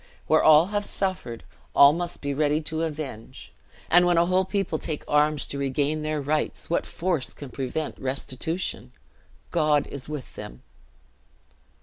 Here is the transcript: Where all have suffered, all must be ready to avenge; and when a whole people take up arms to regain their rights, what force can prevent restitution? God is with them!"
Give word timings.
Where 0.25 0.41
all 0.43 0.65
have 0.73 0.83
suffered, 0.83 1.43
all 1.75 1.93
must 1.93 2.21
be 2.23 2.33
ready 2.33 2.59
to 2.61 2.81
avenge; 2.81 3.53
and 3.87 4.03
when 4.03 4.17
a 4.17 4.25
whole 4.25 4.45
people 4.45 4.79
take 4.79 5.03
up 5.03 5.11
arms 5.13 5.45
to 5.45 5.59
regain 5.59 6.01
their 6.01 6.19
rights, 6.19 6.71
what 6.71 6.87
force 6.87 7.35
can 7.35 7.51
prevent 7.51 7.99
restitution? 7.99 8.93
God 9.51 9.85
is 9.85 10.09
with 10.09 10.33
them!" 10.33 10.63